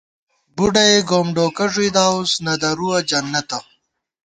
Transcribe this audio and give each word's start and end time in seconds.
بُڈَئےگوم 0.55 1.27
ڈوکہ 1.35 1.65
ݫُوئی 1.71 1.89
دارُوس، 1.95 2.31
نہ 2.45 2.53
دَرُوَہ 2.61 2.99
جنَّتہ 3.09 3.59